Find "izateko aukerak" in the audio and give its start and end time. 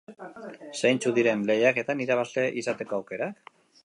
2.63-3.53